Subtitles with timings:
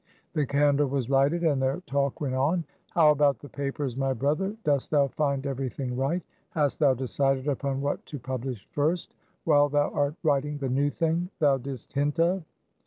[0.33, 2.65] The candle was lighted, and their talk went on.
[2.89, 4.55] "How about the papers, my brother?
[4.63, 6.23] Dost thou find every thing right?
[6.49, 11.29] Hast thou decided upon what to publish first, while thou art writing the new thing
[11.37, 12.43] thou didst hint of?"